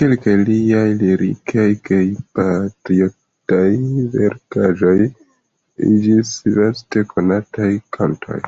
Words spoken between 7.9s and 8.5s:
kantoj.